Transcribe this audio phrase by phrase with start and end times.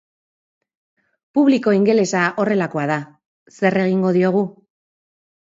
[1.37, 2.97] Publiko ingelesa horrelakoa da,
[3.59, 4.43] zer egingo diogu!